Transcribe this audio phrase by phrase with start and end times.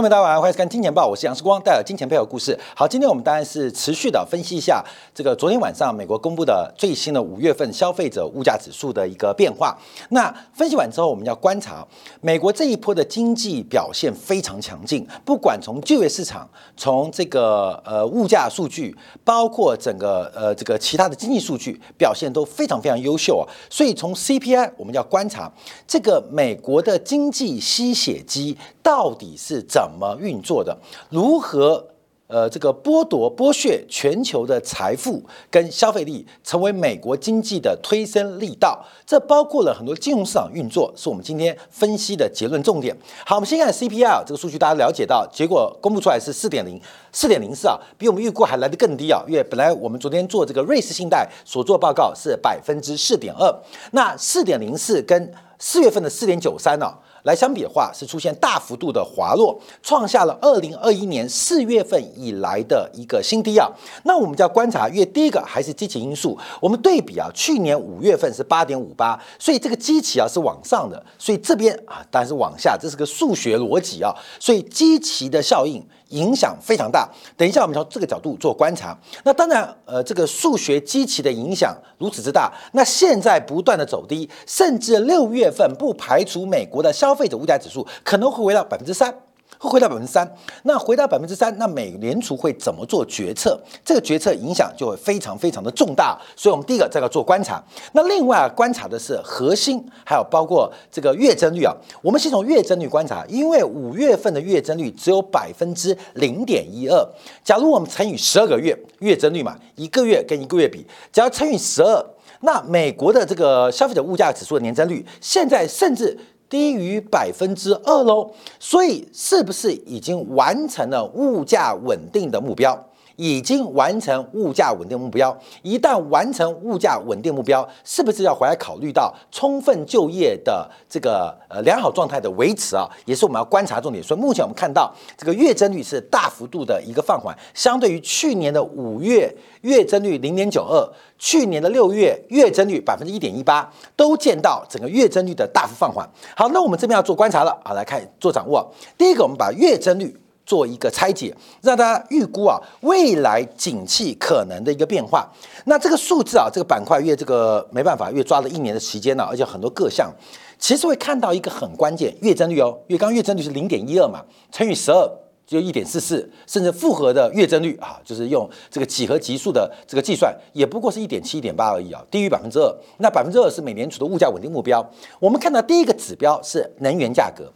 [0.00, 2.58] 朋友，大家晚上好，欢迎收看《金钱报》，我是杨世光，带来金钱背后故事。
[2.74, 4.82] 好，今天我们当然是持续的分析一下
[5.14, 9.76] 这个昨天晚上美国公布的最新的五月份消费者物价指数的一个变化。
[10.08, 11.86] 那分析完之后，我们要观察
[12.22, 16.48] 美国这一波的经济表现非常强劲，不管从就业市场、
[16.78, 23.44] 从这个呃物价数据，包括整个呃这个其他的经济数据表现都非常非常优秀啊。
[23.68, 25.52] 所以从 CPI，我们要观察
[25.86, 30.76] 这个美国的经济吸血机到底是怎怎么运作的，
[31.08, 31.84] 如何
[32.28, 38.86] 呃这个剥夺剥削全球的财富跟消费力，成为美国经济的推升力道。
[39.04, 42.96] 这包括了很多金融市场运作，是我们今天分析的结论重点。
[43.26, 53.52] 好，我们先看 CPI 这个数据，大家了解到，结果公布出来是四点零，四点零四啊，比我们预估还来得更低啊，因为本来我们昨天做这个瑞士信贷所做报告是百分之四点二，
[53.90, 56.94] 那四点零四跟四月份的四点九三呢？
[57.22, 63.68] 来相比的话，是出现大幅度的滑落，创下了二零二一年四月份以来的一个新低啊。
[64.04, 66.38] 那我们就要观察，因为第一个还是基期因素。
[66.60, 74.14] 我们对比啊，去年五月份是八点五八，所以这个基期啊是往上的，所以这边啊当然是往下，这是个数学逻辑啊。
[74.38, 77.08] 所以基期的效应影响非常大。
[77.36, 78.96] 等一下我们从这个角度做观察。
[79.24, 89.12] 那当然，呃，这个数学机器的影响如此之大，那现在不断的走低，甚至六月份不排除美国的消费者物价指数可能会回到百分之三，
[89.60, 90.26] 会回到百分之三。
[90.62, 93.60] 那回到百分之三，那美联储会怎么做决策？
[93.84, 96.18] 这个决策影响就会非常非常的重大。
[96.34, 97.62] 所以，我们第一个这个做观察。
[97.92, 101.76] 那另外观察的是核心，还有包括这个月增率啊。
[102.00, 107.06] 我们先从月增率观察，因为五月份的月增率只有百分之零点一二。
[107.44, 112.02] 假如我们乘以十二个月月增率嘛，一个月跟一个月比，只要乘以十二，
[112.40, 116.18] 那美国的这个消费者物价指数的年增率现在甚至。
[116.50, 122.78] 低于百分之二喽，所以是不是已经完成了物价稳定的目标？
[123.20, 125.36] 已经完成物价稳定目标。
[125.60, 132.88] 一旦完成物价稳定目标，是不是要回来考虑到充分就业的这个呃良好状态的维持啊？
[133.04, 134.02] 也是我们要观察重点。
[134.02, 140.88] 所以目前我们看到这个月增率是大幅度的一个放缓，相对于去年的五月月增率零点九二，
[141.18, 146.08] 去年的六月月增率百分之一点一八，都见到整个月增率的大幅放缓。
[146.34, 148.72] 好，那我们这边要做观察了啊，来看做掌握。
[148.96, 150.16] 第一个，我们把月增率。
[150.50, 155.30] 做一个拆解，让大家预估啊未来景气可能的一个变化。
[155.66, 160.12] 那这个数字啊，这个板块越这个没办法，越抓了一年的时间呢，而且很多各项
[160.58, 165.08] 其实会看到一个很关键月增率哦，因为刚月增率是零点一二嘛，乘以十二
[165.46, 172.76] 就一点四四，甚至复合的月增率啊，就是用这个几何级数的这个计算，也不过是一点七、一点八而已啊，低于百分之二。
[172.98, 174.84] 那百分之二是美联储的物价稳定目标。
[175.20, 177.52] 我们看到第一个指标是能源价格，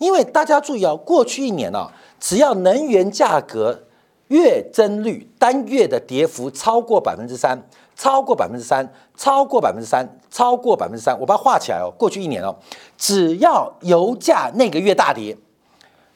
[0.00, 1.88] 因为大家注意啊，过去一年呢。
[2.22, 3.84] 只要能源价格
[4.28, 7.66] 月增率单月的跌幅超过百分之三，
[7.96, 11.90] 超过百分之三，超过百分之三，超过百分之三，我把它画起来哦。
[11.96, 12.54] 过去一年哦，
[12.98, 15.34] 只要油价那个月大跌，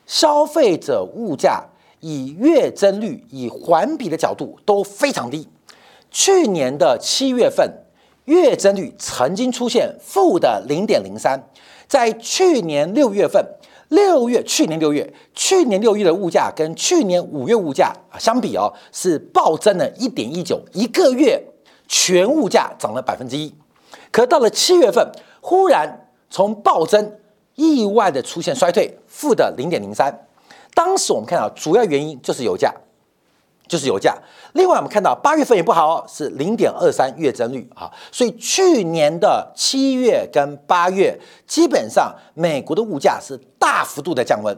[0.04, 1.64] 消费者物价
[2.00, 5.48] 以月增率以环比的角度都非常低。
[6.10, 7.66] 去年的七月份
[8.26, 11.42] 月增率曾经出现负的零点零三，
[11.88, 13.42] 在去年六月份。
[13.94, 21.42] 六月，去年六月，去年六月的物价跟去年五月物价啊相比哦，是暴增了一点一九，一个月
[21.86, 23.54] 全物价涨了百分之一。
[24.10, 25.10] 可到了七月份，
[25.40, 27.12] 忽然从暴增
[27.54, 30.12] 意外的出现衰退，负的零点零三。
[30.74, 32.74] 当时我们看到主要原因就是油价。
[33.66, 34.16] 就是油价。
[34.52, 37.90] 另外，我们看到八月份也不好，是零点二三月增率啊。
[38.12, 44.56] 所以去年的七月跟八月，基本上美国的物价是大幅度的降温。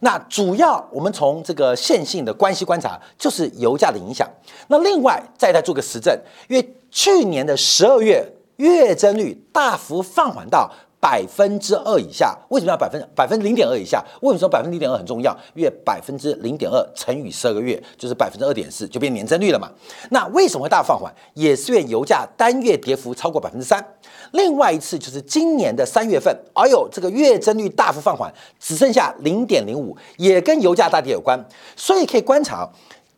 [0.00, 4.28] 那主要我们从这个线性的关系观察，就是油价的影响。
[4.68, 6.16] 那另外再再做个实证，
[6.48, 8.26] 因为去年的十二月
[8.56, 10.70] 月增率大幅放缓到。
[11.02, 14.00] 百分之二以下，为什么要百分百分之零点二以下？
[14.20, 15.36] 为什么说百分之零点二很重要？
[15.52, 19.68] 因为百分之零点二乘以十二个月就是百分之二点四，就变年增率了嘛。
[20.10, 21.12] 那为什么会大放缓？
[21.34, 23.84] 也是因为油价单月跌幅超过百分之三。
[24.30, 31.44] 另外一次就是今年的三月份，哎呦，这个月增率大幅放缓，只剩下零点零五，也跟油价大跌有关。
[31.74, 32.70] 所以可以观察，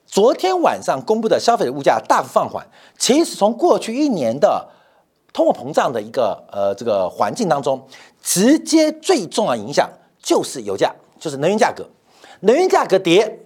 [0.07, 2.67] 昨天晚上公布的消费者物价大幅放缓，
[2.99, 4.71] 其实从过去一年的。
[5.35, 7.85] 通货膨胀的一个呃这个环境当中，
[8.23, 9.91] 直接最重要影响
[10.23, 11.85] 就是油价，就是能源价格。
[12.41, 13.41] 能源价格跌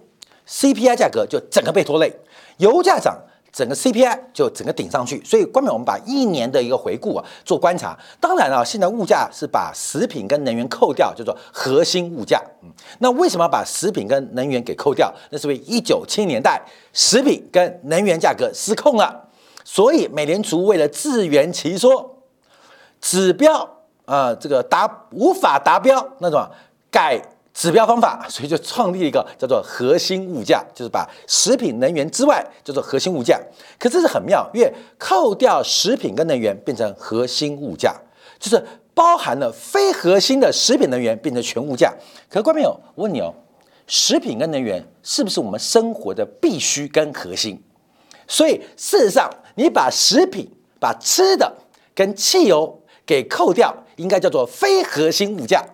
[0.47, 2.15] ，CPI 价格就整个被拖累。
[2.57, 3.17] 油价涨，
[3.51, 5.23] 整个 CPI 就整个顶上去。
[5.23, 7.97] 所以，关键我们把一年的一个回顾啊做观察。
[8.19, 12.39] 当然啊，现在物价是把食品跟能源扣掉，叫做核心物价。
[12.61, 12.69] 嗯，
[12.99, 15.11] 那为什么把食品跟能源给扣掉？
[15.31, 16.61] 那是因为一九七年代
[16.93, 19.28] 食品跟能源价格失控了，
[19.71, 22.23] 所以美联储为了自圆其说，
[22.99, 23.69] 指标
[24.05, 26.43] 啊这个达无法达标那种
[26.89, 27.21] 改。
[27.51, 33.37] 指标方法， 所以就创立一个叫做核心物价，就是把食品、能源之外叫做核心物价。
[33.77, 37.93] 可这是很妙，因为扣掉食品跟能源变成核心物价，
[38.39, 41.93] 就是包含了非核心的食品能源变成全物价。
[42.29, 43.33] 可观众朋友，我问你哦，
[43.87, 47.61] 食品跟能源是不是我们生活的必须跟核心？
[48.29, 50.49] 所以事实上，你把食品、
[50.79, 51.53] 把吃的
[51.93, 55.65] 跟汽油给扣掉，应该叫做非核心物价。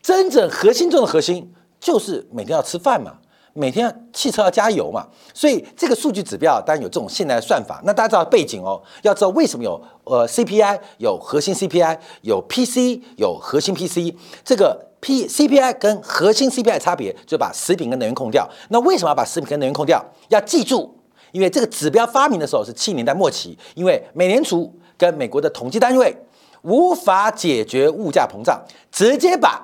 [0.00, 3.14] 真正核心中的核心就是每天要吃饭嘛，
[3.52, 7.80] 每天汽车要加油嘛，所以这个数据指标当然有这种现代算法。
[7.84, 14.14] 那大家知道背景哦，要知道为什么有呃 CPI 有核心 CPI 有 PC 有核心 PC，
[14.44, 18.48] 这个 P CPI 跟核心 CPI 的差别就把食品跟能源控掉。
[18.68, 20.04] 那为什么要把食品跟能源控掉？
[20.28, 20.94] 要记住，
[21.34, 26.16] 因为这个指标发明的时候是七年代末期，因为美联储跟美国的统计单位
[26.62, 29.60] 无法解决物价膨胀，直接把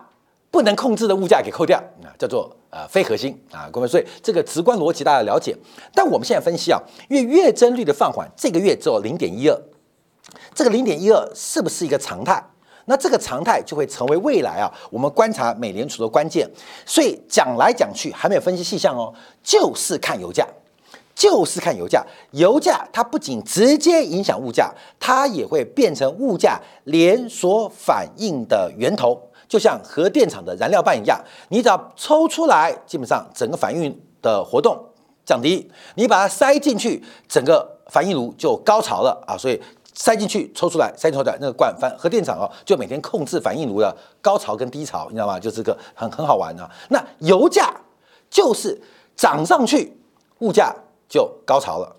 [0.50, 5.56] 不能控制的物价给扣掉啊，叫做呃非核心啊，各位，所以这个直观逻辑大家了解。
[5.94, 9.56] 但我们现在分析啊，因为月增率的放缓，这个月只有零点一二，
[10.52, 12.44] 这个零点一二是不是一个常态？
[12.86, 16.50] 那这个常态就会成为未来啊，我们观察美联储的关键。
[16.84, 19.14] 所以讲来讲去还没有分析细项哦，
[19.44, 20.44] 就是看油价，
[21.20, 22.02] 就是看油价。
[22.30, 29.20] 油价它不仅直接影响物价，它也会变成物价连锁反应的源头。
[29.46, 31.20] 就像核电厂的燃料棒一样，
[31.50, 34.82] 你只要抽出来，基本上整个反应的活动
[35.26, 39.36] 降低；你把它塞进去，整个反应炉就高潮了啊！
[39.36, 39.60] 所以
[39.92, 45.38] 塞进去，抽出来，塞进去，那个管反核电厂哦，就每天控制反应炉的高潮跟低潮，你知道吗？
[45.38, 46.70] 就是个很很好玩啊。
[46.88, 47.74] 那油价
[48.30, 48.80] 就是
[49.14, 49.94] 涨上去，
[50.38, 50.74] 物价
[51.10, 51.94] 就高潮了；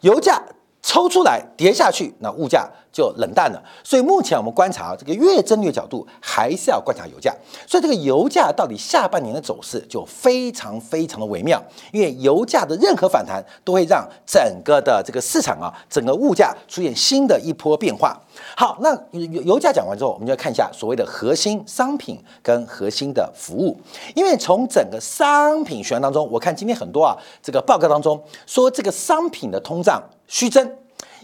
[0.00, 0.42] 油价
[0.86, 2.70] 抽出来，跌下去，那物价。
[2.92, 7.30] 就冷淡了，所以目前我们观察这个月增率角度，还是要观察油价。
[7.66, 11.62] 所以这个油价到底下半年的走势就非常非常的微妙，
[11.92, 18.18] 因为油价的任何反弹都会让整个的这个市场啊，整个物价出现新的一波变化。
[18.56, 23.78] 好，那油油价讲完之后，我们就要看一下所谓的核心商品跟核心的服务，
[24.14, 30.76] 因为从整个商品学当中，我看今天很多啊这个报告当中说这个商品的通胀虚增。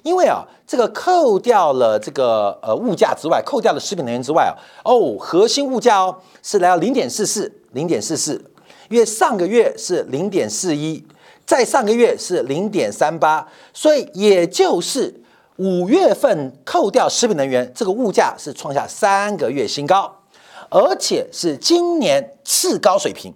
[0.02, 4.52] 因为啊，这个扣掉了这个呃物价之外，扣掉了食品能源之外啊，
[4.84, 8.44] 哦，核心物价哦是来到零点四四，零点四四，
[8.88, 11.06] 因为上个月是零点四一，
[11.46, 15.22] 在上个月是零点三八，所以也就是
[15.54, 20.12] 五月份扣掉食品能源，这个物价是创下三个月新高，
[20.68, 23.32] 而且是今年次高水平。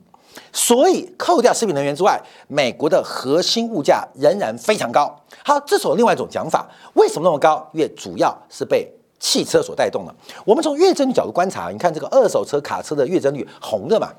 [0.56, 2.18] 所以扣掉食品能源之外，
[2.48, 5.14] 美国的核心物价仍然非常高。
[5.44, 6.66] 好，这是我另外一种讲法。
[6.94, 7.68] 为什么那么高？
[7.74, 10.14] 因为主要是被汽车所带动了。
[10.46, 14.10] 我们从月增率角度观察，你看这个二手车卡车的月增率红的嘛。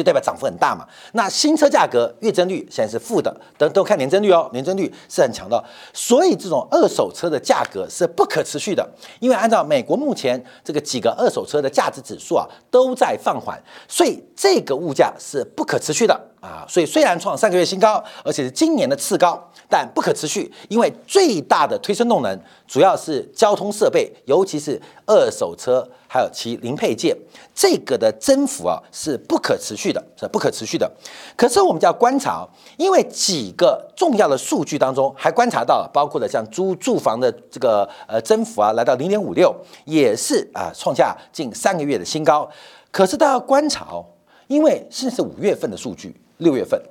[0.00, 0.86] 就代表涨幅很大嘛？
[1.12, 5.62] 那新车价格月增率现在是负的，等都看年增率哦，年增率是很强的。
[5.92, 8.88] 所以这种二手车的价格是不可持续的，
[9.18, 16.66] 因为按照美国目前这个几个二手车的价值指数啊，都在放缓，所以这个物价是不可持续的啊。
[16.68, 25.88] 所以虽然创三个月新高，而且是今年的次高，但不可持续，因为最大的推升动能主要是交通设备，尤其是二手车。
[26.12, 27.16] 还有其零配件，
[27.54, 30.90] 这个的增幅啊是不可持续的，是不可持续的。
[31.36, 32.44] 可是我们就要观察，
[32.76, 39.54] 因为几个重要的数据当中，还观察到了，包括了像租住房的这个呃增幅啊，来到零点五六，
[39.84, 42.50] 也是啊创下近三个月的新高。
[42.90, 44.04] 可是大家观察哦，
[44.48, 46.82] 因为现在是五月份的数据，六月份、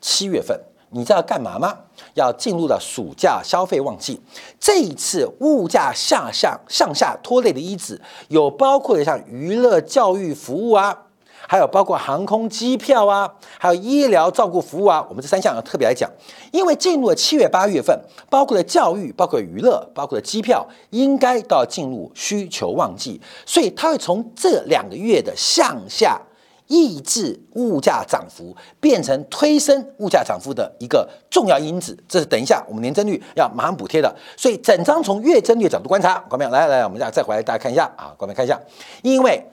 [0.00, 0.58] 七月份。
[0.90, 1.76] 你知道干嘛吗？
[2.14, 4.20] 要进入了暑假消费旺季，
[4.60, 11.06] 这一次物价下向向下拖累的因子，有包括像娱乐、教育服务啊，
[11.48, 15.04] 还有包括航空机票啊，还有医疗照顾服务啊。
[15.08, 16.08] 我们这三项要特别来讲，
[16.52, 17.98] 因为进入了七月八月份，
[18.30, 26.22] 包括了教育、包括娱乐、包括了机票，应该都要进入需求旺季，所以它会从这两个月的向下。
[26.66, 31.96] 抑制物价涨幅，变成推升物价涨幅的一个重要因子。
[32.08, 34.14] 这是等一下我们年增率要马上补贴的。
[34.36, 38.60] 所以整张从月增率角度观察，观众来来，我们再再回来大家看一下啊，观众看一下，
[39.02, 39.44] 因为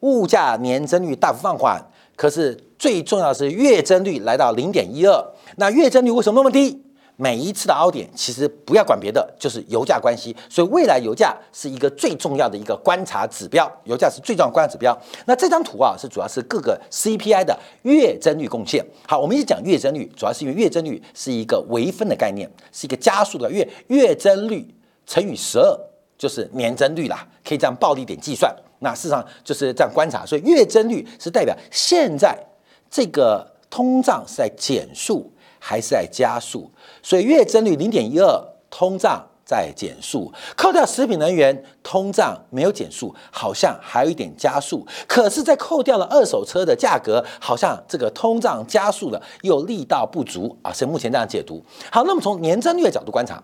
[0.00, 1.80] 物价年增率大幅放缓，
[2.16, 5.24] 可是最重要是月增率来到零点一二。
[5.56, 6.82] 那月增率为什么那么低？
[7.18, 10.36] 每一次的凹点，其实不要管别的，就是油价关系。
[10.50, 14.96] 所以未来油价是一个最重要的一个观察指标，油价是最重要的观察指标。
[15.24, 18.84] 那这张图啊，是主要是各个 CPI 的月增率贡献。
[19.08, 24.74] 好，我们一直讲月增率，主要是因为月增率是一个微分的概念，是一个加速的月月增率
[25.06, 25.74] 乘以十二
[26.18, 28.54] 就是年增率啦，可以这样暴力点计算。
[28.80, 32.38] 那事实上就是这样观察，所以月增率是代表现在
[32.90, 35.32] 这个通胀是在减速。
[35.68, 36.70] 还是在加速，
[37.02, 40.32] 所以月增率零点一二，通胀在减速。
[40.56, 44.86] 扣掉食品能源，通胀没有减速，好像还有一点加速。
[45.08, 50.72] 可是，在扣掉了二手车的价格，好像这个通胀加速了，又力道不足啊。
[50.72, 51.60] 所以目前这样解读。
[51.90, 53.42] 好，那么从年增率的角度观察。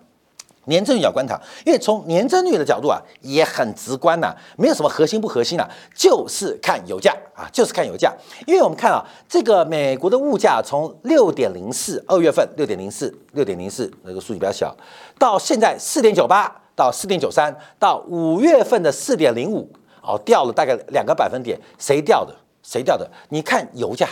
[0.67, 8.15] 年增率要观察，因为从年增率的角度啊，也很直观呐，没有什么核心不核心啊，就是看油价啊，就是看油价。
[8.47, 14.77] 因为我们看啊，这个美国的物价从六点零四二月份六点零四六点零四那个数据比较小，
[15.19, 19.69] 到现在四点九八到四点九三，到五月份的四点零五，
[20.01, 22.35] 哦，掉了大概两个百分点，谁掉的？
[22.63, 23.11] 谁掉的？
[23.31, 24.09] 你看油价，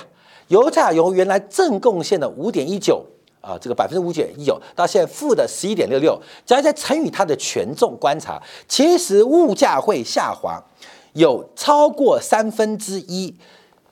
[0.49, 3.07] 油价由原来正贡献的五点一九。
[3.41, 10.63] 啊，这个百分之五点一九到现在负的十一点六六，只要再乘以它的权重观察，其实物价会下滑，
[11.15, 13.35] 有超过三分之一，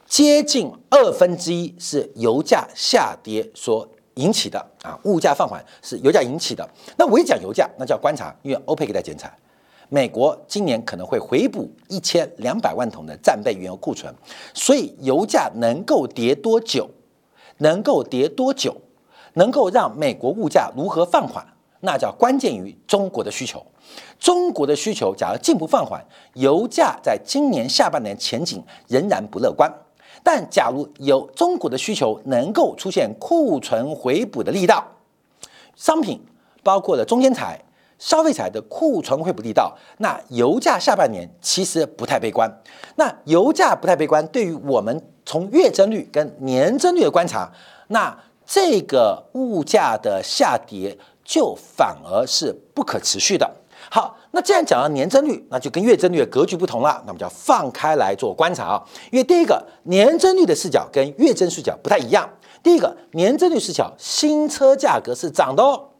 [0.06, 6.68] 接近二分之一是油价下跌所引起的啊，物价放缓是油价引起的。
[6.96, 9.32] 那我一讲油价，那叫观察，因为欧佩克在减产，
[9.88, 14.14] 美国今年可能会回补一千两百万桶的战备原油库存，
[14.52, 16.90] 所以油价能够跌多久，
[17.58, 18.76] 能够跌多久？
[19.38, 21.46] 能够让美国物价如何放缓，
[21.80, 23.64] 那叫关键于中国的需求。
[24.18, 26.04] 中国的需求假如进一步放缓，
[26.34, 29.72] 油价在今年下半年前景仍然不乐观。
[30.24, 34.84] 但假如有中国的需求能够出现库存回补的力道，
[35.76, 36.20] 商品
[36.64, 37.60] 包括了中间材、
[37.96, 42.50] 消费材的库存回补力道，那油价下半年其实不太悲观。
[42.96, 47.52] 那油价不太悲观，对于我们从月增率跟年增率的观察，
[47.86, 48.18] 那。
[48.50, 53.48] 这个物价的下跌就反而是不可持续的。
[53.90, 57.02] 好，那既然讲到年增率，那就跟月增率的格局不同了。
[57.06, 62.26] 那么就要放开来做观察啊，因为第一个年增率的视角跟月增视角不太一样。
[62.62, 65.90] 第一个年增率视角，新车价格是涨的哦，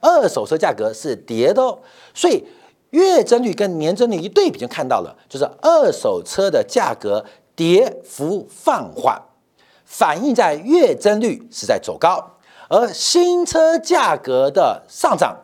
[0.00, 1.76] 二手车价格是跌的哦。
[2.14, 2.44] 所以
[2.90, 7.24] 月增率跟年增率一对比，就看到了，就是二手车的价格
[7.56, 9.20] 跌幅放缓。
[9.90, 12.22] 反映在月增率是在走高，
[12.68, 15.34] 而新车价格的上涨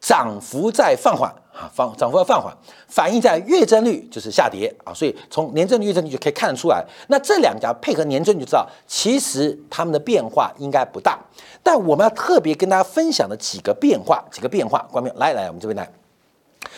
[0.00, 2.50] 涨幅在放缓啊，放涨幅在放缓，
[2.88, 6.82] 反映在月增率就是下跌啊，所以从年增率、月增率就可以看得出来。
[7.08, 11.20] 那这两家配合年增率就知道，其实它们的变化应该不大。
[11.62, 15.92] 但我们要特别跟大家分享的几个变化，几个变化，观众来来，我们这边来，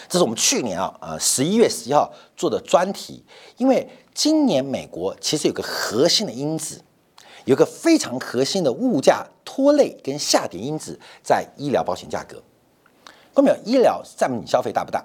[0.09, 3.25] 这是我们去年啊啊十一月十一号做的专题，
[3.59, 6.83] 因为今年美国其实有个核心的因子。
[7.45, 12.43] 有个非常核心的物价拖累跟下跌因子在医疗保险价格。
[13.35, 13.57] 看到没有？
[13.65, 15.05] 医疗占你消费大不大？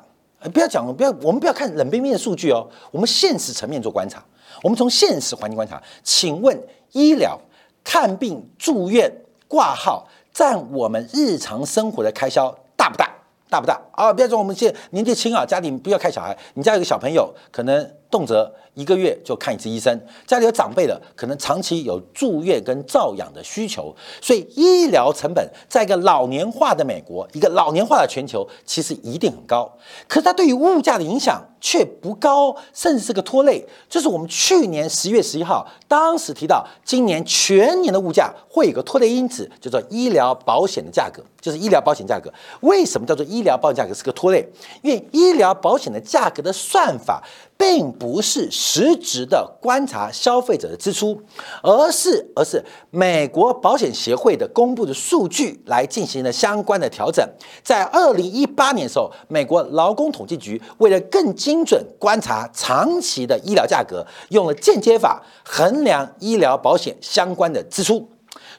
[0.53, 2.67] 不要讲，不要，我们不要看冷冰冰的数据哦。
[2.91, 4.23] 我们现实层面做观察，
[4.61, 5.81] 我们从现实环境观察。
[6.03, 6.55] 请问，
[6.91, 7.39] 医疗
[7.83, 9.11] 看病、住院、
[9.47, 13.09] 挂号占我们日常生活的开销大不大？
[13.49, 13.81] 大不大？
[13.93, 18.51] 啊，不要说我们现年纪轻啊，家里不要开小孩，你家有个小朋友，可能动辄。
[18.73, 29.67] 一个月就看一次医生，家里有长辈的，可能长期有住院跟照养的需求，所以医疗成本在一个老年化的美国，一个老年化的全球，其实一定很高。
[30.07, 33.65] 可是它对于物价的影响却不高，甚至是个拖累。
[33.89, 42.31] 就是我们去年十月十一号当时提到，今年全年的物价会有个拖累因子，叫做医疗保险的价格，就是医疗保险价格。
[42.61, 44.47] 为什么叫做医疗保险价格是个拖累？
[44.83, 47.23] 因为医疗保险的价格的算法。
[47.57, 51.19] 并不是实质的观察消费者的支出，
[51.63, 57.27] 而是而是美国保险协会的公布的数据来进行了相关的调整。
[57.63, 68.07] 在二零一八年的时候，美国劳工统计局为了更精准观察长期的医疗价格，用了间接法衡量医疗保险相关的支出，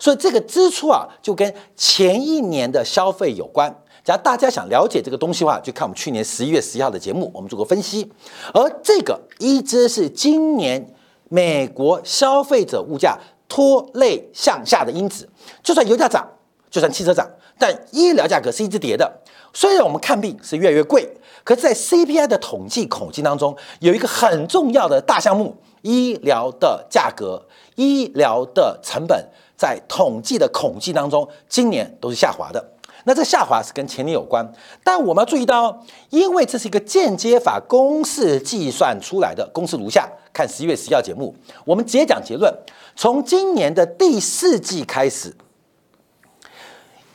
[0.01, 3.83] 所以这个支出啊，就跟前一年的消费有关。
[4.09, 8.11] 假如大家想了解这个东西的话，就看我们去年十一月十一号的节目，我们做过分析。
[8.55, 10.95] 而这个一直是今年
[11.29, 15.29] 美国消费者物价拖累向下的因子。
[15.63, 16.27] 就算油价涨，
[16.71, 19.21] 就算汽车涨，但医疗价格是一直跌的。
[19.53, 21.07] 虽然我们看病是越来越贵，
[21.45, 32.73] 可是在 CPI 的统计口径当中，有一个很重要的大项目——医疗的价格、医疗的成本，在统计的统计当中，今年都是下滑的。
[33.09, 34.47] 那这下滑是跟前年有关，
[34.85, 40.07] 但我们要注意到，因为这是一个间接法公式计算出来的公式如下。
[40.31, 41.35] 看十一月十一号节目，
[41.65, 42.55] 我们直接讲结论：
[42.95, 45.35] 从今年的第四季开始，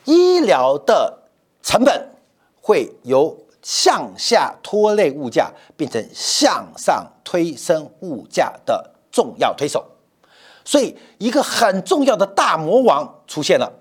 [0.05, 1.19] 医疗的
[1.61, 2.09] 成本
[2.59, 9.85] 会由向下拖累物价，变成向上推升物价的重要推手。
[10.65, 13.71] 所以，一个很重要的大魔王出现了。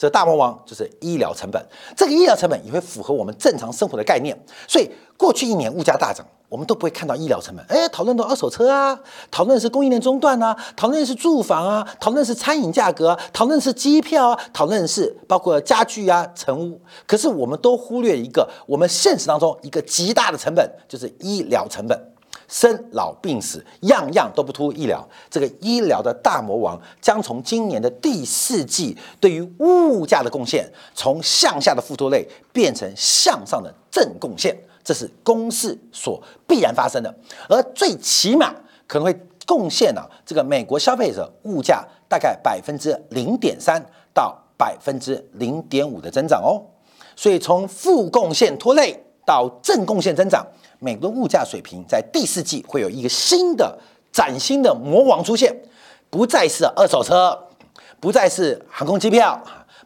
[0.00, 1.62] 这大魔王就是医疗成本，
[1.94, 4.34] 这个医疗成本也会符合我们正常生活的概念。
[4.66, 7.62] 所以，过去一年物价大涨，我们都不会看到医疗成本。
[7.68, 8.98] 哎，讨论到二手车啊，
[9.30, 16.80] 讨论是供应链中断啊，讨论是住房啊，讨论是餐饮价格，讨论是机票啊，讨论是包括家具啊、成屋。
[17.06, 21.94] 可是，我们都忽略一个我们现实当中一个极大的成本，就是医疗成本。
[22.50, 25.02] 生老病死，样样都不突医疗。
[25.30, 37.14] 这个医疗的大魔王将从今年的第四季对于物价的贡献，从向下的负拖累变成向上的正贡献，这是公式所必然发生的。
[37.48, 38.52] 而最起码
[38.88, 39.16] 可能会
[39.46, 43.80] 贡献呢这个美国消费者物价大概百分之零点三
[44.12, 46.60] 到百分之零点五的增长哦。
[47.14, 50.44] 所以从负贡献拖累到正贡献增长。
[50.80, 53.78] 美国的物价水平在第四季会有一个新的
[54.10, 55.54] 崭新的魔王出现，
[56.08, 57.38] 不再是二手车，
[58.00, 59.40] 不再是航空机票，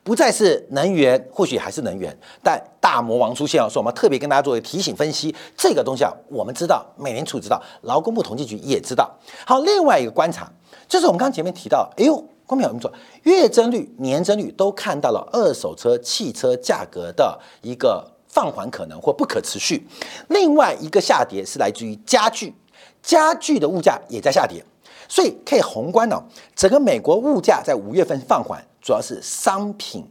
[0.05, 9.11] 不再是能源，或许还是能源，但大魔王出现哦，所以我们特别跟大家做一个提醒分析，这个东西啊，我们知道，美联储知道，劳工部统计局也知道。
[9.45, 10.51] 好，另外一个观察
[10.89, 12.15] 就是我们刚前面提到，哎呦，
[12.47, 12.93] 光明有没错，
[13.25, 18.14] 月增率、年增率都看到了二手车汽车价格的一个。
[18.35, 19.87] 放缓可能或不可持续。
[20.29, 22.53] 另外一个下跌是来自于家具，
[23.01, 24.63] 家具的物价也在下跌，
[25.09, 26.21] 所以可以宏观呢，
[26.57, 30.05] 整个美国物价在五月份放缓，主要是商品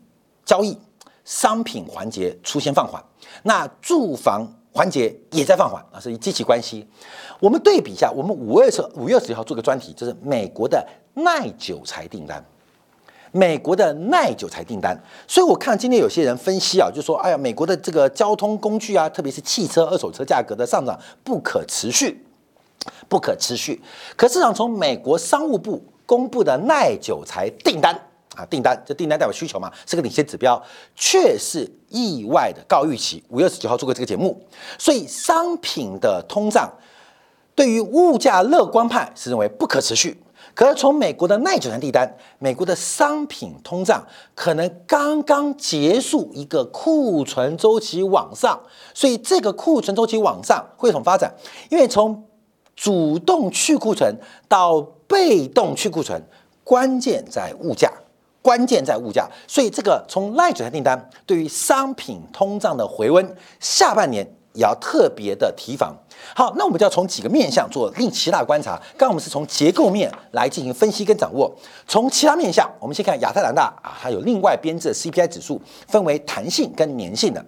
[0.46, 0.78] 交易、
[1.26, 3.04] 商品环节出现放缓，
[3.44, 6.88] 那住房环节也在放缓啊，是以极关系。
[7.42, 12.44] 我们对比一下，我们五月十五月十号做个专题，就是美国的耐久材订单。
[13.36, 14.96] 美国的耐久材订单，
[15.28, 22.24] 所以我看今天有些人分析啊，就说，哎呀，美国的这个交通工具啊，特别是汽车、二手车价格的上涨不可持续，
[23.10, 23.82] 不可持续。
[24.16, 27.92] 可市场从美国商务部公布的耐久材订单
[28.36, 30.62] 啊，订单这订单代表需求嘛，是个领先指标，
[30.96, 33.24] 却是意外的高预期。
[33.30, 34.40] 五月十九号做过这个节目，
[34.78, 36.72] 所以商品的通胀
[37.56, 40.20] 对于物价乐观派是认为不可持续。
[40.56, 48.62] 可是从美国的耐久性订单，美国的商品通胀可能刚刚结束一个库存周期往上，
[48.94, 51.34] 所以这个库存周期往上会怎么发展？
[51.70, 52.24] 因为从
[52.76, 54.16] 主动去库存
[54.48, 56.22] 到被动去库存，
[56.64, 57.92] 关键在物价，
[58.42, 64.36] 关键在物价，所以这个从耐久材订单对于商品通胀的回温，下半年。
[64.54, 65.96] 也要特别的提防。
[66.36, 68.80] 好，那我们就要从几个面向做另其他观察。
[68.98, 71.54] 刚刚我们是从结构面来进行分析跟掌握。
[71.88, 77.44] 从其他面向，我们先看亚特兰大啊，它有另外编制的 CPI 指数，分为弹性跟粘性的。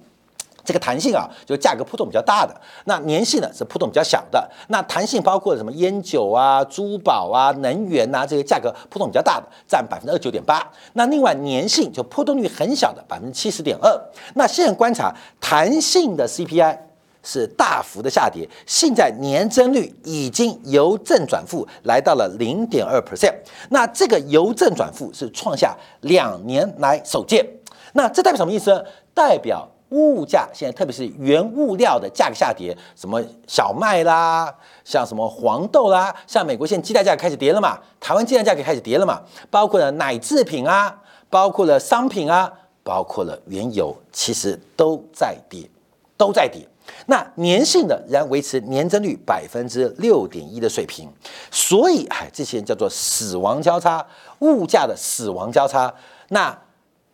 [0.65, 2.51] 这个弹性啊，就价格波动比较大的；
[2.85, 4.49] 那粘性呢，是波动比较小的。
[4.69, 10.67] 那弹性包括什么烟酒啊、珠宝啊、能源呐这些价格波动比较大的，占百分之二九点八。
[10.93, 13.95] 那另外粘性就波动率很小的百分之七十点二。
[14.33, 16.79] 那现在观察弹性的 CPI。
[17.25, 23.33] 是大幅的下跌，现在年增率已经由正转负，来到了零点二 percent。
[23.69, 27.45] 那这个由正转负是创下两年来首见。
[27.93, 28.83] 那这代表什么意思呢？
[29.13, 42.51] 代表物价现在特别是原物料的价格下跌，什么小麦啦，像什么黄豆啦，像美国现在鸡蛋价格开始跌了嘛，台湾鸡蛋价格开始跌了嘛，包括了奶制品啊，包括了商品啊，
[42.83, 45.69] 包括了原油，其实都在跌，
[46.17, 46.67] 都在跌。
[47.07, 51.11] 那年性的仍然维持年增率百分之六点一的水平，
[51.51, 54.05] 所以哎，这些人叫做死亡交叉，
[54.39, 55.93] 物价的死亡交叉。
[56.29, 56.57] 那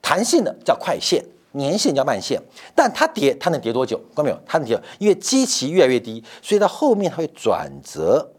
[0.02, 2.42] 弹性的叫快线，年线叫慢线。
[2.74, 3.98] 但它跌，它能跌多久？
[4.16, 4.40] 看到没有？
[4.46, 8.32] 它能跌，因为基期越来越低，所以到后面它会转折，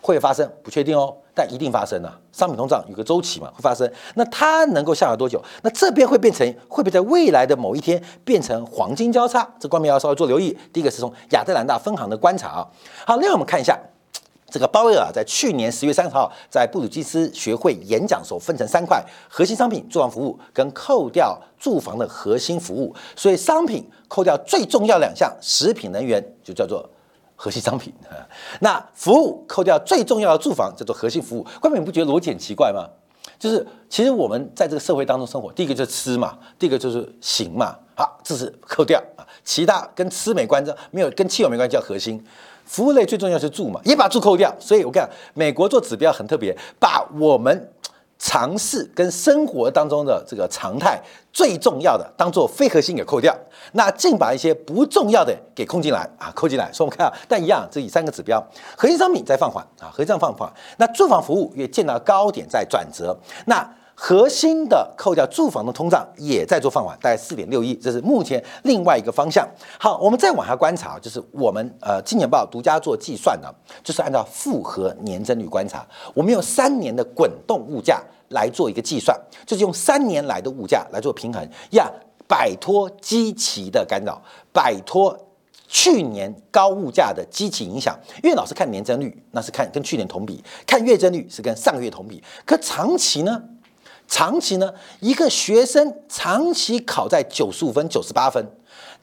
[0.00, 1.16] 会发生，不确定哦。
[1.38, 3.88] 但一定发生了，商品通胀有个周期嘛，会发生。
[4.16, 5.40] 那它能够下滑多久？
[5.62, 9.48] 那这边会变成，会不会在未来的某一天变成黄金交叉？
[9.60, 10.58] 这方面要稍微做留意。
[10.72, 12.66] 第一个是从亚特兰大分行的观察啊。
[13.06, 13.78] 好，另外我们看一下
[14.50, 22.92] 这个鲍威尔在去年十月三十号在布鲁基斯学会演讲时候分成三块：核心商品、住房服务跟扣掉住房的核心服务。
[23.14, 26.84] 所以商品扣掉最重要两项，食品、能源就叫做。
[27.40, 28.26] 核心商品啊
[28.60, 31.46] 那服务扣掉最重要的住房叫做核心服务。
[31.62, 32.84] 外面你不觉得逻辑很奇怪吗？
[33.38, 42.20] 就是其实我们在这个社会当中生活，第一个就是吃嘛，第一个就是行嘛，好，这是扣掉啊，其他跟吃没关系，没有跟汽油没关系，叫核心。
[42.64, 44.52] 服务类最重要是住嘛，也把住扣掉。
[44.58, 47.72] 所以我看美国做指标很特别，把我们
[48.18, 51.00] 尝试跟生活当中的这个常态
[51.32, 53.36] 最重要的当做非核心给扣掉，
[53.72, 56.72] 那净把一些不重要的给空进来啊，扣进来。
[56.72, 58.44] 所以我们看啊，但一样，这以三个指标，
[58.76, 60.52] 核心商品在放缓啊，核心商品放缓。
[60.78, 63.68] 那住房服务也见到高点在转折，那。
[64.00, 69.46] 核心的扣掉住房的通胀也在做放缓，大概四点六亿，这是目前另外一个方向。
[69.76, 75.84] 好，我们再往下观察，就是我们呃金钱豹独家做计算的，就是按照复合年增率观察，
[76.14, 81.90] 我们用三年的滚动物价来做一个计算，就是用三年来的物价来做平衡呀，
[82.28, 85.18] 摆脱基期的干扰，摆脱
[85.66, 87.98] 去年高物价的基期影响。
[88.22, 92.22] 因为老师看年增率，那是看跟去年同比；看月增率是跟上个月同比。
[92.46, 93.42] 可长期呢？
[94.08, 98.44] 长期呢，一个学生长期考在九十五分、九十八分，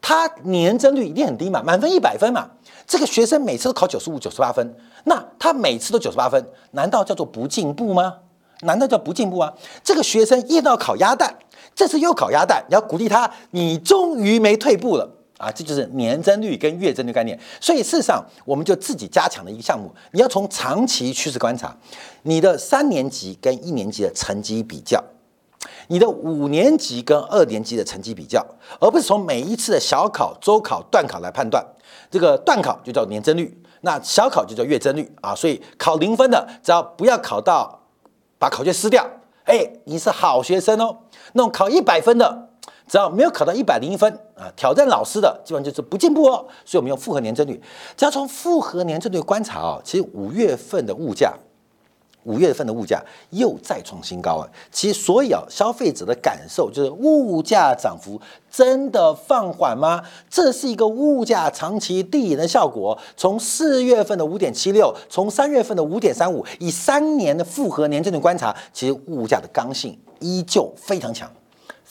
[0.01, 1.61] 他年增率一定很低嘛？
[1.63, 2.49] 满分一百分嘛？
[2.87, 8.15] 这个学生每次都考九十五、九十八分，那他每次都九十八分，难道叫做不进步吗？
[8.61, 9.53] 难道叫不进步啊？
[9.83, 11.35] 这个学生一到考鸭蛋，
[11.75, 15.09] 这次又考鸭蛋，你要鼓励他，你终于没退步了。
[15.37, 17.37] 啊，这就是年增率跟月增率概念。
[17.59, 19.93] 所以事实上，我们就自己加强了一个项目。
[20.11, 21.75] 你要从长期趋势观察，
[22.23, 25.03] 你的三年级跟一年级的成绩比较，
[25.89, 28.45] 你的五年级跟二年级的成绩比较，
[28.79, 31.65] 而不是从每一次的小考、周考、段考来判断。
[32.09, 35.35] 这个段考就叫年增率，那小考就叫月增率啊。
[35.35, 37.81] 所以考零分的，只要不要考到
[38.39, 39.05] 把考卷撕掉，
[39.43, 40.99] 哎，你是好学生哦。
[41.33, 42.49] 那种考一百分的。
[42.87, 46.45] 只要没有考到一百零一分啊，挑战老师的基本上就是不进步哦。
[46.63, 47.61] 所以我们用复合年增率，
[47.97, 51.33] 只要从复合年增率观察啊，其实五月份的物价，
[52.23, 54.47] 五月份的物价又再创新高啊。
[54.71, 58.19] 其实所以啊，消费者的感受就是物价涨幅
[58.51, 60.03] 真的放缓吗？
[60.29, 62.97] 这是一个物价长期递延的效果。
[63.17, 71.31] 从四月份的五点七六，从三月份的五点三五，以三年的复合年增率观察，其实物价的刚性依旧非常强。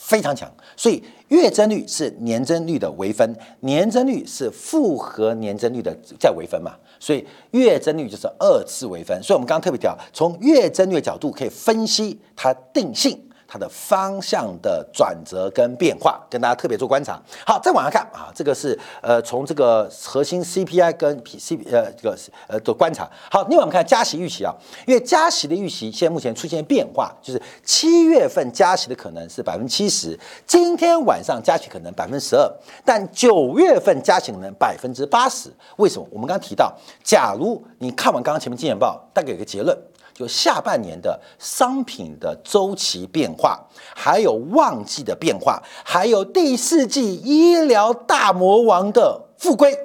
[0.05, 9.19] 非常强，所以月增率是年增率的微分，年增率是复合年增率的再微分嘛，所以月增率就是二次微分。
[9.23, 13.19] 所以我们刚刚特别讲，从月增率的角度可以分析它定性。
[13.47, 17.19] 它的方向的转折跟变化，跟大家特别做观察。
[17.45, 23.09] 好，再往下看啊，这个是呃从这个核心 CPI 跟 P C 呃这个呃的观察。
[23.29, 24.53] 好，另外我们看加息预期啊，
[24.87, 32.51] 因为加息的预期现在目前出现变化，就是七月份加息的可能是百分之七十，今天晚上加息可能百分之十二，
[32.83, 35.51] 但九月份加息可能百分之八十。
[35.77, 36.07] 为什么？
[36.11, 39.77] 我们刚刚提到，假如你看完刚刚前面经验报，大概有个结论。
[40.15, 43.61] 就下半年的商品的周期变化，
[43.93, 49.77] 还有旺季的变化，还有第四季医疗大魔王的复归，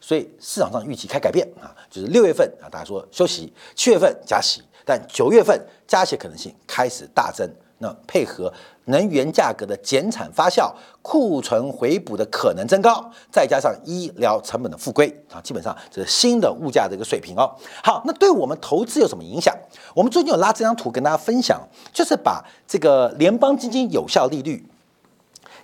[0.00, 7.46] 所以市场上预期开改变啊，就是六月份啊，大家说休息，七月份加息，但九月份加息可能性开始大增。
[7.78, 8.52] 那配合
[8.86, 17.54] 能源价格的减产发酵、库存回补的可能增高，再加上医疗成本的复归啊，基本上这是新的物价的一个水平哦。
[17.82, 19.54] 好，那对我们投资有什么影响？
[19.94, 21.60] 我们最近有拉这张图跟大家分享，
[21.92, 24.66] 就是把这个联邦基金有效利率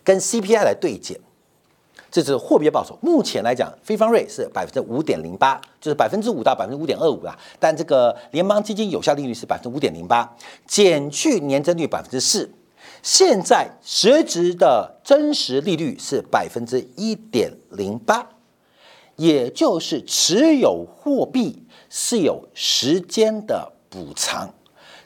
[0.03, 1.19] 跟 CPI 来对减。
[2.15, 7.37] 这是货币报酬，目前来讲，非方瑞是百分之五点零八，就是百分之五到百分之五点二五啦。
[7.59, 12.49] 但这个联邦基金有效利率是百分之五点零八，减去年增率百分之四，
[13.03, 18.29] 现在实质的真实利率是百分之一点零八，
[19.17, 24.55] 也就是持有货币是有时间的补偿。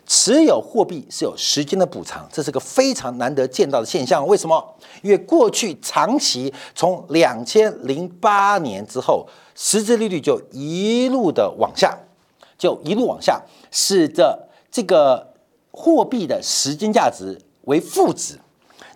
[0.09, 4.27] 持有货币是有时间的补偿，这是个非常难得见到的现象。
[4.27, 4.75] 为什么？
[5.03, 11.97] 因为过去长期从两千零八年之后，实质利率就一路的往下，
[12.57, 15.35] 就一路往下，使得这个
[15.71, 18.39] 货币的时间价值为负值。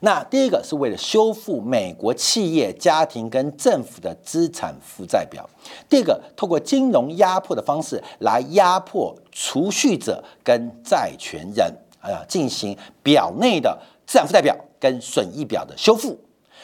[0.05, 5.45] 那第一个是为了修复美国企业、家庭跟政府的资产负债表；
[5.89, 16.19] 第二个，透过金融压迫的方式来压迫储蓄者跟债权人，啊，进行表内的资产负债表跟损益表的修复。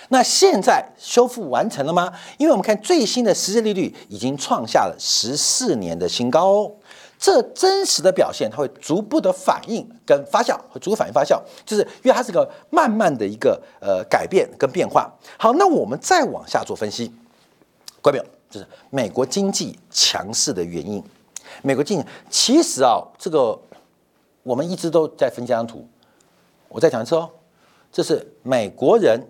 [0.08, 2.12] 那现在修复完成了吗？
[2.38, 6.72] 因为我们看最新的实际利率已经创下了十四年的新高哦。
[7.18, 15.12] 这真实的表现，它会逐步的反应跟发酵，会逐步反应发酵，就是因为它是个慢慢的一个呃改变跟变化。
[15.36, 17.12] 好，那我们再往下做分析，
[18.00, 21.02] 各位朋友，就是美国经济强势的原因。
[21.62, 23.58] 美国经济其实啊，这个
[24.44, 25.88] 我们一直都在分这张图，
[26.68, 27.28] 我再讲一次哦，
[27.90, 29.20] 这是美国人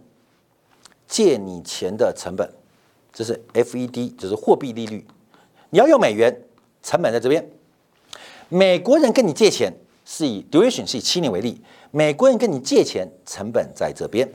[1.07, 2.53] 借你钱的成本，
[3.15, 5.07] 这是 FED，就是货币利率。
[5.71, 6.45] 你要用美元，
[6.83, 7.51] 成本在这边。
[8.49, 9.73] 美国人跟你借钱
[10.05, 14.29] 是以 duration 是以七年为例，美国人跟你借钱成本在这边。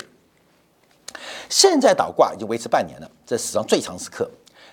[1.50, 4.30] 现在倒挂已经维持半年了，这史上最长时刻。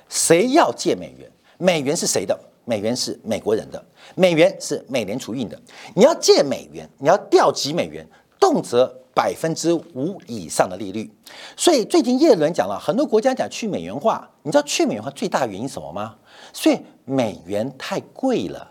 [0.09, 1.31] 谁要借美元？
[1.57, 2.39] 美元是谁的？
[2.65, 3.83] 美元是美国人的。
[4.15, 5.59] 美元是美联储印的。
[5.95, 8.07] 你要借美元，你要调集美元，
[8.39, 11.11] 动辄百分之五以上的利率。
[11.57, 16.17] 所以最近叶伦讲了很多国家讲去美元化，你知道去美元化最大原因什么吗？
[16.53, 18.71] 所以美元太贵了，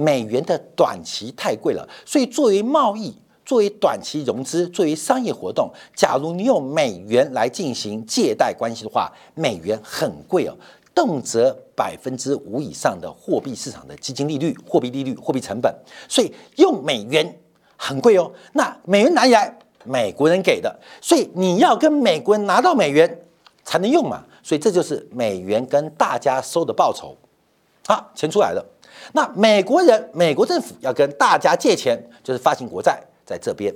[0.00, 3.14] 美元的短期太贵了，所以作为贸易。
[3.42, 10.54] 作为短期融资，作为商业活动，假如你用美元来进行借贷关系的话，美元很贵哦，
[10.94, 15.74] 动辄百分之五以上的货币市场的基金利率、货币利率、货币成本，
[16.08, 17.40] 所以用美元
[17.76, 18.30] 很贵哦。
[18.52, 19.58] 那美元哪里来？
[19.84, 23.20] 美国人给的，所以你要跟美国人拿到美元
[23.64, 24.22] 才能用嘛。
[24.44, 27.16] 所以这就是美元跟大家收的报酬。
[27.88, 28.64] 好，钱出来了，
[29.12, 33.02] 那美国人、美国政府要跟大家借钱，就是发行国债。
[33.22, 33.72] 在这边，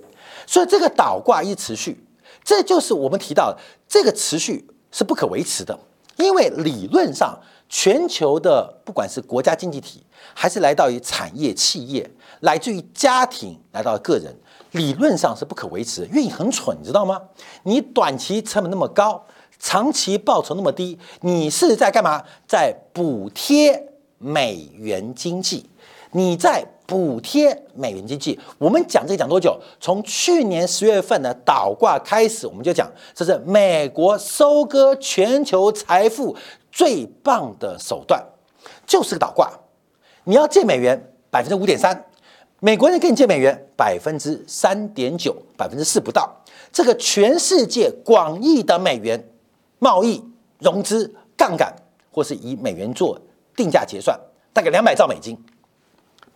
[0.48, 2.04] 所以这个倒挂一持续，
[2.42, 5.78] 这就是我们提到的这个持续是不可维持的，
[6.16, 12.10] 因为理论上全球的不管是国家经济体，还是来到于产业企业，
[12.40, 14.34] 来自于家庭，来到个人，
[14.72, 17.22] 理论上是不可维持，因为你很蠢，你知道吗？
[17.62, 19.24] 你短期成本那么高，
[19.60, 22.24] 长期报酬那么低，你是在干嘛？
[22.48, 23.93] 在补贴
[24.24, 25.68] 美元经济，
[26.12, 26.64] 你在。
[26.86, 29.58] 补贴美元经济，我们讲这讲多久？
[29.80, 36.36] 从去年十月份的倒挂开始，我们就讲这是美国收割全球财富
[36.70, 38.22] 最棒的手段，
[38.86, 39.50] 就是个倒挂。
[40.24, 42.04] 你要借美元百分之五点三，
[42.60, 46.30] 美国人给你借美元百分之三点九，百分之四不到。
[46.70, 49.26] 这个全世界广义的美元
[49.78, 50.22] 贸易
[50.58, 51.74] 融资杠杆，
[52.12, 53.18] 或是以美元做
[53.56, 54.18] 定价结算，
[54.52, 55.36] 大概两百兆美金。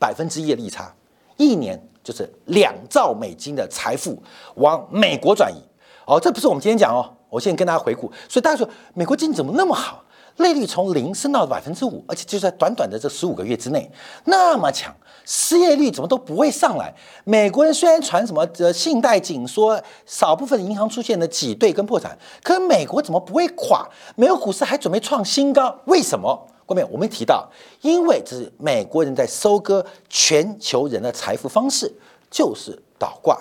[0.01, 0.95] 百分之一的利差，
[1.37, 4.17] 一年就是两兆美金的财富
[4.55, 5.61] 往美国转移。
[6.07, 8.03] 哦，这不是我们今天讲哦，我现在跟大家回顾。
[8.29, 10.05] 所以大家说，美国经济怎么那么好？
[10.37, 13.91] 利率从零升到百分之五，而且就在短短的这十五个月之内
[14.27, 16.95] 那么强，失业率怎么都不会上来？
[17.25, 23.85] 美国人虽然传什么呃信贷紧缩，少部分银行出现了挤兑跟破产，可美国怎么不会垮？
[24.15, 26.47] 美国股市还准备创新高，为什么？
[26.69, 27.51] 后面我们提到，
[27.81, 31.91] 因为这是美国人在收割全球人的财富方式，
[32.31, 33.41] 就是倒挂。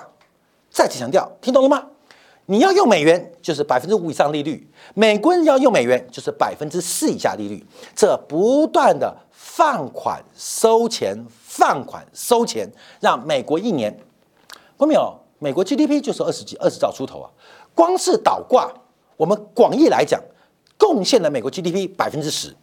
[0.71, 1.87] 再次强调，听懂了吗？
[2.45, 7.61] 你要用美元，就是百分之五以上利率；美国人要用美元，就是百分之四以下利率。
[7.93, 13.91] 这不断的放款收钱，放款收钱，让美国一年，
[14.79, 15.49] 看到没？
[15.49, 17.29] 美国 GDP 就是二十几、二十兆出头啊！
[17.75, 18.73] 光是倒挂，
[19.17, 20.19] 我们广义来讲，
[20.77, 22.55] 贡献了美国 GDP 百分之十。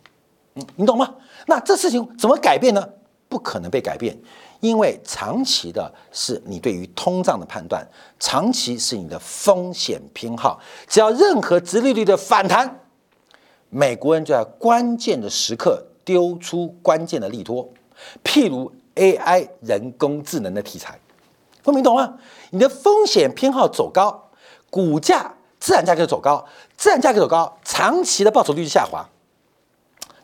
[0.76, 1.14] 你懂吗？
[1.46, 2.88] 那这事情怎么改变呢？
[3.28, 4.16] 不可能被改变，
[4.60, 7.84] 因为长期的是你对于通胀的判断，
[8.20, 10.60] 长期是你的风险偏好。
[10.86, 12.80] 只要任何直利率的反弹，
[13.70, 17.68] 美国人就在关键的时刻丢出关键的利多，
[18.22, 20.96] 譬如 AI 人工智能的题材，
[21.64, 22.14] 分明懂吗？
[22.50, 24.30] 你的风险偏好走高，
[24.70, 29.04] 股价自然价格走高，自然价格走高，长期的报酬率就下滑。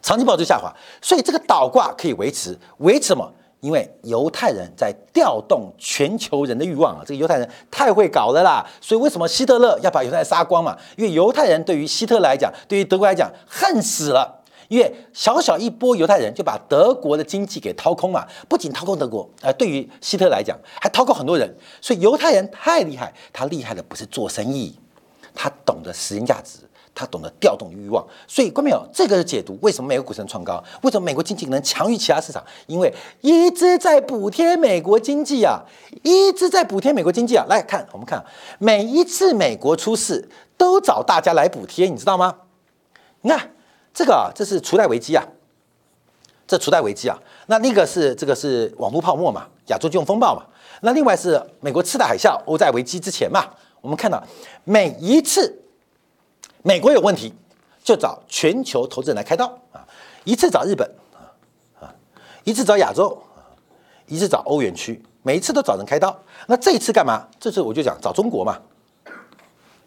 [0.02, 3.32] 长期报酬下滑，所以这个倒挂可以维持，维持什么？
[3.60, 7.02] 因为犹太人在调动全球人的欲望啊！
[7.06, 8.64] 这个犹太人太会搞了啦！
[8.80, 10.74] 所以为什么希特勒要把犹太人杀光嘛？
[10.96, 14.42] 因为犹太人对于希特勒来讲，对于德国来讲，恨死了。
[14.68, 21.54] 因为小小一波犹太人就把德国的经济给掏空嘛，不仅掏空德国，呃，对于希特勒来讲，还掏空很多人。
[21.82, 24.74] 所以犹太人太厉害，他厉害的不是做生意，
[25.34, 26.60] 他懂得时间价值。
[26.94, 30.62] 他懂得调动欲望，所以关没有这个解读，为什么美国股市能创高？
[30.82, 32.44] 为什么美国经济能强于其他市场？
[32.66, 35.62] 因为一直在补贴美国经济啊，
[36.02, 37.46] 一直在补贴美国经济啊。
[37.48, 38.22] 来看，我们看
[38.58, 42.34] 每一次美国出事，都找大家来补贴，你知道吗？
[43.22, 43.50] 你看
[43.94, 45.24] 这个啊，这是储贷危机啊，
[46.46, 47.18] 这储贷危机啊。
[47.46, 50.42] 那那个是这个是网络泡沫嘛，亚洲金融风暴嘛。
[50.82, 53.46] 那另外是美国次贷海啸、欧债危机之前嘛，
[53.80, 54.22] 我们看到
[54.64, 55.56] 每一次。
[56.62, 57.32] 美国有问题，
[57.82, 59.86] 就找全球投资人来开刀啊！
[60.24, 61.32] 一次找日本啊
[61.80, 61.94] 啊，
[62.44, 63.40] 一次找亚洲啊，
[64.06, 66.16] 一次找欧元区，每一次都找人开刀。
[66.46, 67.26] 那这一次干嘛？
[67.38, 68.58] 这次我就讲找中国嘛。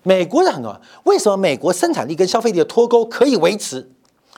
[0.02, 3.90] 美国人很多，为什么美国生产力跟消费力的脱钩可以维持？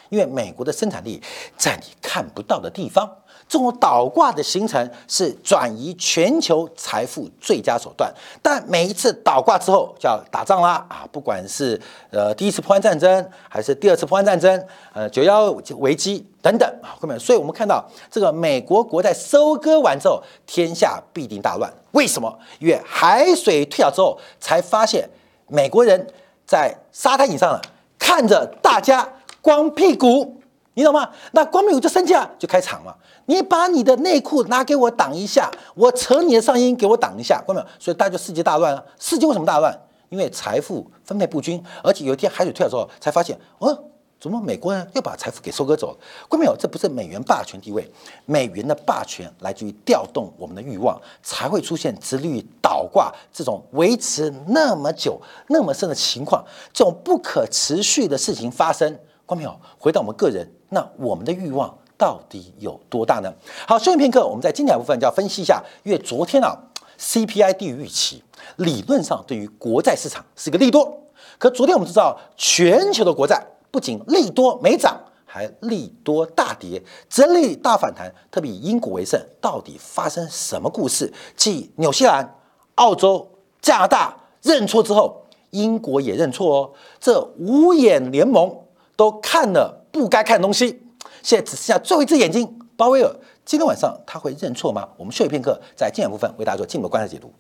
[0.10, 1.22] 因为美国的生产力
[1.58, 3.10] 在你看不到的地方，
[3.48, 11.08] 这种倒挂的形成是转移全球财富最佳手段，但每一次倒挂之后就要打仗啦啊！
[11.12, 11.80] 不管是
[12.10, 21.72] 呃第一次破坏战争，还是第二次破坏战争，呃九幺危机等等啊，各位，所以我们看到这个美国国债收割完之后，天下必定大乱。
[21.92, 22.38] 为什么？
[22.60, 25.08] 因为海水退潮之后，才发现
[25.48, 26.08] 美国人
[26.48, 27.62] 在沙滩椅上
[28.00, 29.08] 看着大家
[29.42, 30.42] 光屁股。
[30.76, 31.10] 你懂吗？
[31.32, 32.96] 那光屁股就生气了，就开场了。
[33.26, 37.68] 你把你的内裤拿给我挡一下，我扯你的上衣给我挡一下，关没有？
[37.80, 38.86] 所以大家就世界大乱了。
[39.00, 39.76] 世界为什么大乱？
[40.10, 43.86] 因为财富分配不均，而且有一天海水退了之后，才发现，哦，
[44.20, 45.98] 怎么美国人又把财富给收割走了？
[46.28, 46.54] 关没有？
[46.58, 47.90] 这不是美元霸权地位，
[48.26, 59.00] 美元的霸权来自于调动我们的欲望，才会出现直率倒挂这种维持那么久、那么深的情况，这种不可持续的事情发生。
[59.26, 59.60] 关没有？
[59.78, 60.50] 回到我们个人。
[60.70, 63.34] 那我们的欲望到底有多大呢？
[63.68, 65.64] 好，休息片刻，我们在精彩部分就要分析一下。
[65.84, 66.58] 因为昨天啊
[67.00, 68.24] ，CPI 低于预期，
[68.58, 71.02] 理论上对于国债市场是一个利多。
[71.38, 78.14] 可昨天我们知道，全球的国债不仅利多没涨，还利多大跌，整理大反弹。
[78.30, 81.12] 特别以英国为甚，到底发生什么故事？
[81.36, 82.38] 继纽西兰、
[82.76, 83.28] 澳洲、
[83.62, 86.72] 加拿大认错之后，英国也认错哦。
[87.00, 88.54] 这五眼联盟
[88.96, 89.84] 都看了。
[89.92, 90.82] 不该看的东西，
[91.24, 92.60] 现在只剩下最后一只眼睛。
[92.76, 94.90] 鲍威尔今天晚上他会认错吗？
[94.98, 97.32] 我们休息片刻，在精彩部分为大家做进一步观察解读。